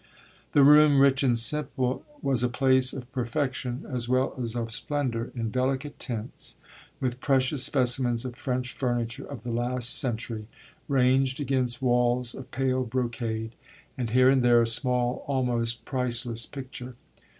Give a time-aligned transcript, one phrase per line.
[0.53, 5.29] The room, rich and simple, was a place of perfection as well as of splendour
[5.35, 6.55] in delicate tints,
[6.99, 10.47] with precious specimens of French furniture of the last century
[10.87, 13.53] ranged against walls of pale brocade,
[13.95, 16.95] and here and there a small, almost priceless picture.